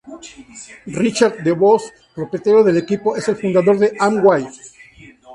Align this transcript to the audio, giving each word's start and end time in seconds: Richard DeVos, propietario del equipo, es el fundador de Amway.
Richard 1.03 1.35
DeVos, 1.45 1.83
propietario 2.15 2.63
del 2.63 2.77
equipo, 2.77 3.15
es 3.15 3.27
el 3.27 3.35
fundador 3.35 3.77
de 3.77 3.95
Amway. 3.99 4.47